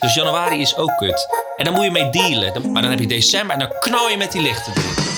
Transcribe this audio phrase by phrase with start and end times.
[0.00, 1.28] Dus januari is ook kut.
[1.56, 2.72] En dan moet je mee dealen.
[2.72, 5.08] Maar dan heb je december en dan knal je met die lichten erin.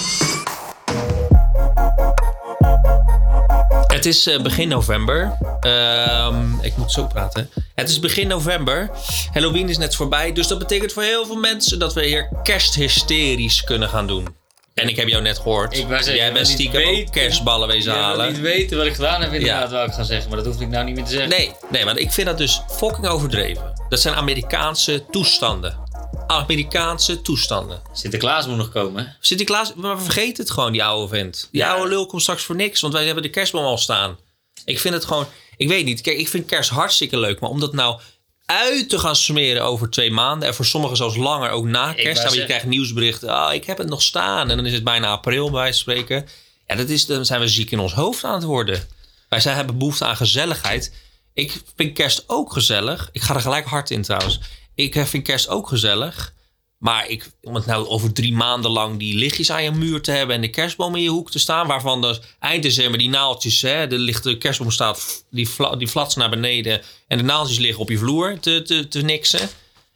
[3.87, 5.37] Het is eh, begin november.
[5.61, 7.51] Ehm, ik moet zo praten.
[7.75, 8.91] Het is begin november.
[9.33, 10.33] Halloween is net voorbij.
[10.33, 14.37] Dus dat betekent voor heel veel mensen dat we hier kersthysterisch kunnen gaan doen.
[14.75, 15.77] En ik heb jou net gehoord.
[15.79, 18.33] Ik zeggen, Jij bent stiekem ook kerstballen wezen halen.
[18.33, 19.75] niet weten wat ik gedaan heb inderdaad, Ja.
[19.77, 20.29] wou ik gaan zeggen.
[20.29, 21.29] Maar dat hoef ik nou niet meer te zeggen.
[21.31, 23.72] Nee, nee, want ik vind dat dus fucking overdreven.
[23.93, 25.79] Dat zijn Amerikaanse toestanden.
[26.27, 27.83] Amerikaanse toestanden.
[27.93, 29.17] Sinterklaas moet nog komen.
[29.21, 31.49] Sinterklaas, maar vergeet het gewoon, die oude vent.
[31.51, 31.73] Die Ja.
[31.73, 34.19] oude lul komt straks voor niks, want wij hebben de kerstboom al staan.
[34.65, 36.01] Ik vind het gewoon, ik weet niet.
[36.01, 38.01] Kijk, ik vind kerst hartstikke leuk, maar om dat nou
[38.47, 40.49] uit te gaan smeren over twee maanden.
[40.49, 42.23] En voor sommigen zelfs langer, ook na kerst.
[42.23, 43.29] Dan je krijgt nieuwsberichten.
[43.29, 44.51] Ah, ik heb het nog staan.
[44.51, 46.29] En dan is het bijna april, bij wijze van spreken.
[46.67, 48.89] Ja, dat is, dan zijn we ziek in ons hoofd aan het worden.
[49.29, 50.93] Wij zijn, hebben behoefte aan gezelligheid.
[51.35, 53.09] Ik vind kerst ook gezellig.
[53.13, 54.41] Ik ga er gelijk hard in trouwens.
[54.75, 56.35] Ik eh, vind kerst ook gezellig.
[56.79, 60.11] Maar ik, om het nou over drie maanden lang die lichtjes aan je muur te
[60.11, 63.63] hebben en de kerstboom in je hoek te staan, waarvan dus eind december die naaldjes,
[63.63, 67.91] hè, de lichte kerstboom staat, die, die flatsen naar beneden en de naaldjes liggen op
[67.91, 69.49] je vloer te, te, te niksen.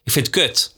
[0.05, 0.75] Ik vind het kut.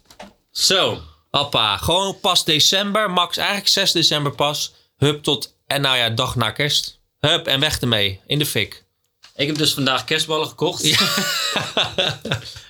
[0.51, 1.03] Zo.
[1.31, 4.73] Appa, gewoon pas december, max eigenlijk 6 december pas.
[4.97, 7.01] Hup tot, en nou ja, dag na kerst.
[7.21, 8.85] Hup en weg ermee, in de fik.
[9.39, 10.83] Ik heb dus vandaag kerstballen gekocht.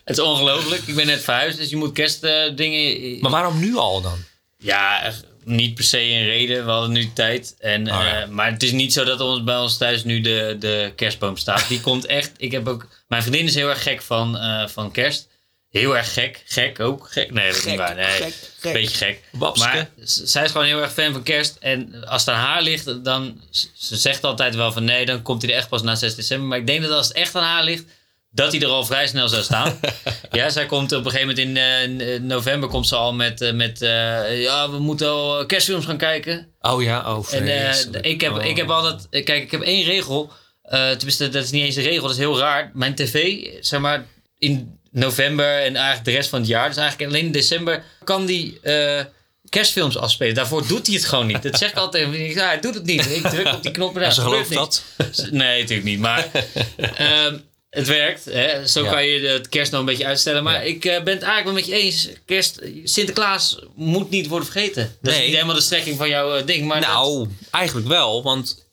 [0.05, 0.83] het is ongelooflijk.
[0.87, 3.19] Ik ben net verhuisd, dus je moet kerstdingen...
[3.21, 4.19] Maar waarom nu al dan?
[4.59, 5.13] Ja,
[5.45, 6.65] niet per se een reden.
[6.65, 7.57] We hadden nu tijd.
[7.59, 8.23] En, Oh, ja.
[8.23, 11.37] eh, maar het is niet zo dat ons, bij ons thuis nu de, de kerstboom
[11.37, 11.69] staat.
[11.69, 12.33] Die komt echt...
[12.37, 12.89] Ik heb ook...
[13.09, 15.29] Mijn vriendin is heel erg gek van, eh, van kerst.
[15.71, 16.43] Heel erg gek.
[16.47, 17.09] Gek ook.
[17.11, 17.33] Gek.
[17.33, 17.95] Nee, dat is niet waar.
[17.95, 18.73] Nee, gek, gek.
[18.73, 19.21] Beetje gek.
[19.33, 19.67] Wapske.
[19.69, 21.57] Maar zij is gewoon heel erg fan van kerst.
[21.61, 23.41] En als het aan haar ligt, dan...
[23.75, 26.49] Ze zegt altijd wel van nee, dan komt hij er echt pas na 6 december.
[26.49, 27.85] Maar ik denk dat als het echt aan haar ligt,
[28.31, 29.81] dat hij er al vrij snel zou staan.
[30.31, 33.53] ja, zij komt op een gegeven moment in eh, november komt ze al met, eh,
[33.53, 36.53] met eh, ja, we moeten al kerstfilms gaan kijken.
[36.61, 38.45] Oh ja, oh En eh, ik, heb, Oh.
[38.45, 40.33] ik heb altijd, eh, kijk, ik heb één regel.
[40.63, 42.71] eh tenminste, dat is niet eens een regel, dat is heel raar.
[42.75, 44.07] Mijn tv, zeg maar,
[44.39, 48.27] in november en eigenlijk de rest van het jaar, dus eigenlijk alleen in december, kan
[48.27, 49.05] die eh,
[49.49, 50.35] kerstfilms afspelen.
[50.35, 51.43] Daarvoor doet hij het gewoon niet.
[51.43, 52.15] Dat zeg ik altijd.
[52.15, 53.11] Ik Ja, hij doet het niet.
[53.11, 54.83] Ik druk op die knop en ze gelooft dat.
[55.31, 55.99] Nee, natuurlijk niet.
[55.99, 56.29] Maar
[56.97, 57.39] ehm,
[57.71, 58.25] het werkt.
[58.25, 58.67] Hè?
[58.67, 58.91] Zo Ja.
[58.91, 60.43] kan je het kerst nog een beetje uitstellen.
[60.45, 60.61] Maar Ja.
[60.61, 62.09] ik eh, ben het eigenlijk wel met je eens.
[62.27, 64.97] Kerst, Sinterklaas moet niet worden vergeten.
[65.01, 65.27] Dat is Nee.
[65.27, 66.67] niet helemaal de strekking van jouw eh, ding.
[66.67, 68.23] Maar dat- Nou, eigenlijk wel.
[68.23, 68.67] Want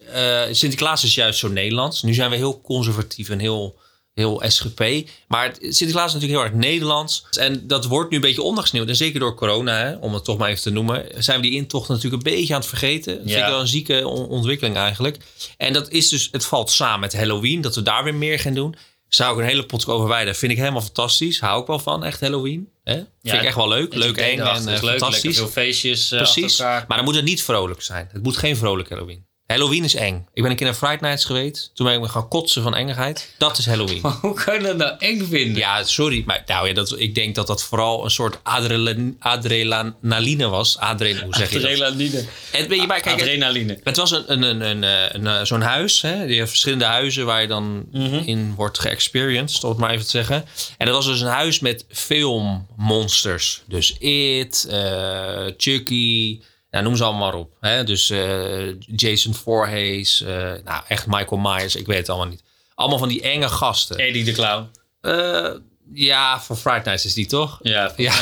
[0.52, 2.02] Sinterklaas is juist zo Nederlands.
[2.04, 3.76] Nu zijn we heel conservatief en heel,
[4.16, 5.10] heel SGP.
[5.28, 7.26] Maar het- Sinterklaas is natuurlijk heel erg Nederlands.
[7.32, 8.88] En dat wordt nu een beetje ondergesneeuwd.
[8.88, 11.06] En zeker door corona, hè, om het toch maar even te noemen...
[11.18, 13.14] zijn we die intocht natuurlijk een beetje aan het vergeten.
[13.14, 13.44] Dat vind Ja.
[13.46, 15.18] ik wel een zieke on- ontwikkeling eigenlijk.
[15.58, 17.62] En dat is dus, het valt samen met Halloween.
[17.62, 18.76] Dat we daar weer meer gaan doen.
[19.08, 20.36] Zou ik een hele podcast over wijden.
[20.36, 21.40] Vind ik helemaal fantastisch.
[21.40, 22.70] Hou ik wel van, echt Halloween.
[22.84, 22.94] Hè?
[22.94, 23.94] Vind ik echt wel leuk.
[23.94, 25.38] Leuk, eng en is eh, leuk, fantastisch.
[25.38, 26.60] Veel feestjes eh, Precies.
[26.60, 28.10] Maar dan moet het niet vrolijk zijn.
[28.12, 29.26] Het moet geen vrolijk Halloween.
[29.48, 30.28] Halloween is eng.
[30.34, 31.72] Ik ben een keer naar Friday Nights geweest.
[31.74, 33.34] Toen ben ik me gaan kotsen van engigheid.
[33.38, 34.02] Dat is Halloween.
[34.22, 35.56] Hoe kan je dat nou eng vinden?
[35.58, 36.24] Ja, sorry.
[36.26, 40.78] Maar nou ja, dat, ik denk dat dat vooral een soort adrenalin- adrenaline was.
[40.78, 41.70] Adren, hoe zeg je dat?
[41.72, 42.26] Adrenaline.
[42.52, 43.80] Je, maar kijk, Adrenaline.
[43.84, 46.02] het was een, een, een, een, een, zo'n huis.
[46.02, 46.26] Hè?
[46.28, 47.86] Die heeft verschillende huizen waar je dan
[48.26, 50.46] in wordt geëxperienced, om het maar even te zeggen.
[50.78, 53.64] En dat was dus een huis met filmmonsters.
[53.68, 56.40] Dus It, eh, Chucky,
[56.76, 57.58] nou, noem ze allemaal maar op.
[57.60, 57.84] Hè?
[57.84, 62.44] Dus eh, Jason Voorhees, eh, nou echt Michael Myers, ik weet het allemaal niet.
[62.76, 63.98] Allemaal van die enge gasten.
[63.98, 64.70] Eddie de Clown.
[65.02, 65.52] Eh,
[65.94, 67.60] ja, van Friday Nights is die toch?
[67.62, 67.94] Ja.
[67.96, 68.14] Ja.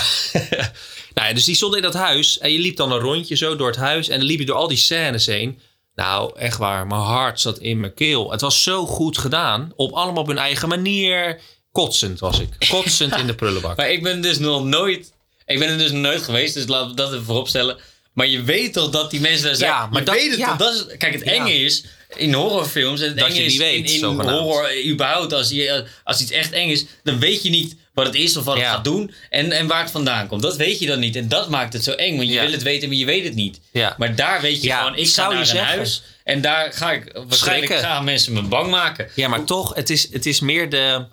[1.14, 2.38] nou, ja, dus die stond in dat huis.
[2.40, 4.10] En je liep dan een rondje zo door het huis.
[4.10, 5.60] En dan liep je door al die scènes heen.
[5.96, 6.88] Nou, echt waar.
[6.88, 8.32] Mijn hart zat in mijn keel.
[8.32, 9.72] Het was zo goed gedaan.
[9.76, 11.40] Op allemaal op hun eigen manier.
[11.72, 12.50] Kotsend was ik.
[12.70, 13.78] Kotsend in de prullenbak.
[13.78, 15.14] Maar ik ben dus nog nooit...
[15.46, 17.78] Ik ben er dus nooit geweest, dus laten we dat even vooropstellen.
[18.14, 19.70] Maar je weet toch dat die mensen daar zijn?
[19.72, 20.48] Ja, maar je dat- weet het ja.
[20.48, 20.58] toch?
[20.58, 21.84] Dat is, kijk, het enge is
[22.16, 25.34] in horrorfilms en het Dat enge je is niet weet, in, in horror überhaupt.
[25.34, 28.44] Als, je, als iets echt eng is, dan weet je niet wat het is of
[28.44, 30.42] wat het gaat doen en, en waar het vandaan komt.
[30.42, 32.64] Dat weet je dan niet en dat maakt het zo eng, want je wil het
[32.64, 33.60] weten, maar je weet het niet.
[33.72, 33.96] Ja.
[33.98, 35.76] Maar daar weet je Ja, gewoon, ik zou ga je naar een zeggen.
[35.78, 39.10] huis en daar ga ik waarschijnlijk gaan mensen me bang maken.
[39.16, 41.06] Ja, maar toch, het is, het is meer de.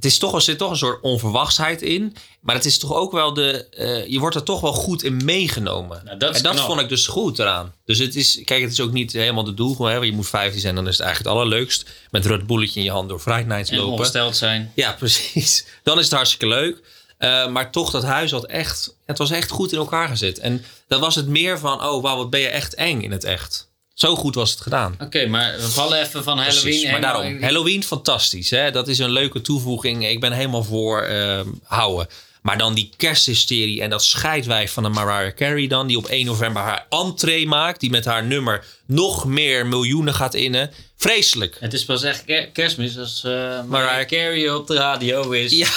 [0.00, 2.16] Het is toch, er zit toch een soort onverwachtsheid in.
[2.40, 3.68] Maar het is toch ook wel de.
[3.68, 6.00] eh, je wordt er toch wel goed in meegenomen.
[6.04, 6.66] Nou, dat en dat knap.
[6.66, 7.74] vond ik dus goed eraan.
[7.84, 8.40] Dus het is.
[8.44, 9.84] Kijk, het is ook niet helemaal de doel.
[9.84, 11.84] Hè, want je moet 15 zijn, dan is het eigenlijk het allerleukst.
[12.10, 13.92] Met Red Bulletje in je hand door Friday Nights En lopen.
[13.92, 14.72] ongesteld zijn.
[14.74, 15.64] Ja, precies.
[15.82, 16.80] Dan is het hartstikke leuk.
[17.18, 18.96] Eh, maar toch, dat huis had echt.
[19.06, 20.38] Het was echt goed in elkaar gezet.
[20.38, 21.84] En dan was het meer van.
[21.84, 23.68] Oh, wauw, wat ben je echt eng in het echt.
[24.00, 24.94] Zo goed was het gedaan.
[25.00, 26.62] Oké, maar we vallen even van Halloween.
[26.62, 28.50] Precies, maar daarom, in- Halloween fantastisch.
[28.50, 28.70] Hè?
[28.70, 30.08] Dat is een leuke toevoeging.
[30.08, 32.06] Ik ben helemaal voor ehm, houden.
[32.42, 35.86] Maar dan die kersthysterie en dat scheidwijf van de Mariah Carey dan...
[35.86, 37.80] die op 1 november haar entree maakt...
[37.80, 40.70] die met haar nummer nog meer miljoenen gaat innen.
[40.96, 41.56] Vreselijk.
[41.60, 45.52] Het is pas echt ker- kerstmis als eh Mariah Carey op de radio is.
[45.52, 45.68] Ja.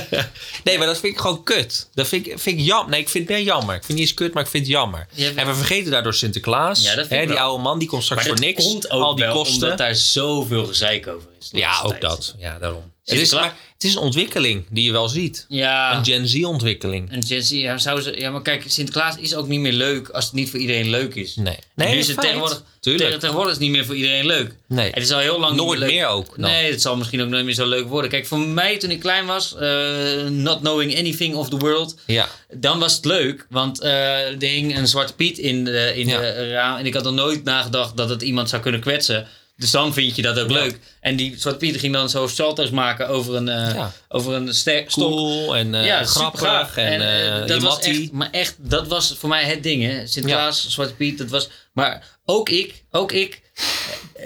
[0.64, 1.88] nee, maar dat vind ik gewoon kut.
[1.94, 2.90] Dat vind ik, vind ik jammer.
[2.90, 3.74] Nee, ik vind het meer jammer.
[3.74, 5.06] Ik vind het niet eens kut, maar ik vind het jammer.
[5.12, 6.82] Ja, en we vergeten daardoor Sinterklaas.
[6.82, 8.64] Ja, Hè, die oude man, die komt straks Maar voor niks.
[8.64, 9.62] komt ook al die wel kosten.
[9.62, 12.34] omdat daar zoveel gezeik over Ja, ook dat.
[12.38, 12.90] Ja, daarom.
[13.04, 15.46] Het is, maar, het is een ontwikkeling die je wel ziet.
[15.48, 15.96] Ja.
[15.96, 17.10] Een Gen Z-ontwikkeling.
[17.10, 20.08] En Gen Z, ja, zou ze, ja, maar kijk, Sinterklaas is ook niet meer leuk
[20.08, 21.36] als het niet voor iedereen leuk is.
[21.36, 21.56] Nee.
[21.74, 22.26] nu Nee, is het feit.
[22.26, 23.10] tegenwoordig, Tuurlijk.
[23.20, 24.54] tegenwoordig is het niet meer voor iedereen leuk.
[24.68, 24.90] Nee.
[24.90, 25.90] Het is al heel lang niet Nooit leuk.
[25.90, 26.50] meer ook dan.
[26.50, 28.10] Nee, het zal misschien ook nooit meer zo leuk worden.
[28.10, 32.28] Kijk, voor mij toen ik klein was, eh, not knowing anything of the world, Ja.
[32.54, 33.46] dan was het leuk.
[33.50, 36.20] Want er hing een zwarte piet in de, in Ja.
[36.20, 36.76] de raam.
[36.78, 39.26] En ik had er nooit nagedacht dat het iemand zou kunnen kwetsen.
[39.62, 40.54] Dus dan vind je dat ook Ja.
[40.54, 40.78] leuk.
[41.00, 43.92] En die zwarte piet ging dan zo salto's maken over een, Ja.
[44.08, 44.90] over een stok.
[44.90, 46.76] Cool en eh, ja, grappig.
[46.76, 50.06] En, eh, eh, dat was echt, maar echt, dat was voor mij het ding, hè.
[50.06, 51.48] Sinterklaas, Zwarte Piet, dat was...
[51.72, 53.40] Maar ook ik, ook ik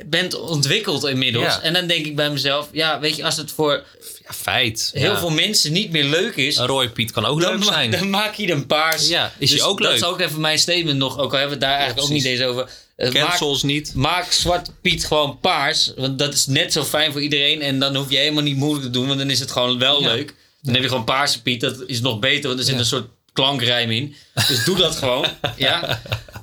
[0.07, 1.61] ben ontwikkeld inmiddels.
[1.61, 3.83] En dan denk ik bij mezelf, ja, weet je, als het voor
[4.27, 4.91] Ja, feit.
[4.95, 6.57] heel veel mensen niet meer leuk is...
[6.57, 7.91] Een rode Piet kan ook leuk zijn.
[7.91, 9.09] dan maak je een paars.
[9.09, 9.97] Ja, is die Dus ook Dat leuk?
[9.97, 11.19] is ook even mijn statement nog.
[11.19, 12.69] Ook al hebben we het daar eigenlijk ook niet eens over.
[12.97, 13.95] Eh, maak, Cancels niet.
[13.95, 15.93] maak Zwarte Piet gewoon paars.
[15.97, 17.63] Want dat is net zo fijn voor iedereen.
[17.63, 19.07] En dan hoef je helemaal niet moeilijk te doen.
[19.07, 20.07] Want dan is het gewoon wel Ja.
[20.13, 20.35] leuk.
[20.63, 21.61] Dan heb je gewoon paarse Piet.
[21.61, 22.47] Dat is nog beter.
[22.47, 22.81] Want er zit Ja.
[22.81, 24.15] een soort klankrijm in.
[24.49, 25.27] Dus doe dat gewoon.
[25.57, 26.03] Ja.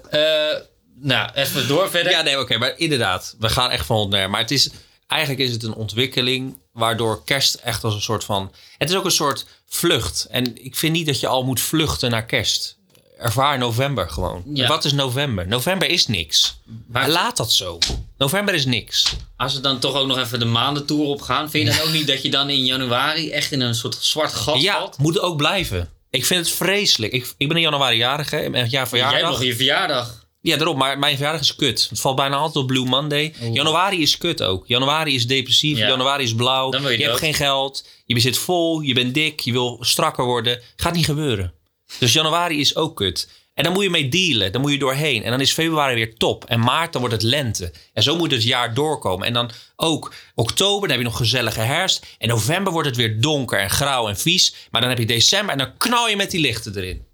[0.09, 0.59] Eh,
[0.95, 2.11] nou, even door verder.
[2.11, 4.29] Ja, nee, oké, maar inderdaad, we gaan echt van hond naar.
[4.29, 4.69] Maar het is,
[5.07, 8.51] eigenlijk is het een ontwikkeling waardoor kerst echt als een soort van.
[8.77, 10.27] Het is ook een soort vlucht.
[10.29, 12.77] En ik vind niet dat je al moet vluchten naar kerst.
[13.24, 14.44] Ervaar november gewoon.
[14.54, 14.68] Ja.
[14.68, 15.48] Wat is november?
[15.48, 16.58] November is niks.
[16.88, 17.78] Maar- Laat dat zo.
[18.18, 19.16] November is niks.
[19.38, 21.50] Als we dan toch ook nog even de maandentour op gaan.
[21.50, 24.34] Vind je dan ook niet dat je dan in januari echt in een soort zwart
[24.34, 24.98] gat Ja, valt?
[24.98, 25.90] moet ook blijven.
[26.10, 27.14] Ik vind het vreselijk.
[27.14, 28.38] Ik, ik ben in januari jarig, hè.
[28.50, 29.30] Mijn jaar Jij hebt verjaardag.
[29.30, 30.22] nog je verjaardag.
[30.42, 30.78] Ja, daarom.
[30.78, 31.88] Maar mijn verjaardag is kut.
[31.90, 33.34] Het valt bijna altijd op Blue Monday.
[33.54, 34.68] Januari is kut ook.
[34.68, 35.78] Januari is depressief.
[35.78, 35.88] Ja.
[35.88, 36.70] Januari is blauw.
[36.72, 37.20] Dan wil je hebt dood.
[37.20, 37.88] geen geld.
[38.06, 38.81] Je zit vol.
[38.81, 39.40] Je bent dik.
[39.40, 40.62] Je wil strakker worden.
[40.75, 41.54] Gaat niet gebeuren.
[42.00, 43.28] Dus januari is ook kut.
[43.54, 44.51] En dan moet je mee dealen.
[44.51, 45.24] Dan moet je doorheen.
[45.24, 46.45] En dan is februari weer top.
[46.45, 47.72] En maart, dan wordt het lente.
[47.94, 49.28] En zo moet het jaar doorkomen.
[49.28, 52.06] En dan ook oktober, dan heb je nog gezellige herfst.
[52.18, 54.56] En november wordt het weer donker en grauw en vies.
[54.72, 57.06] Maar dan heb je december en dan knal je met die lichten erin.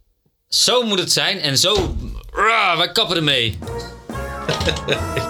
[0.48, 1.96] Zo moet het zijn en zo.
[2.32, 3.58] Rah, wij kappen ermee.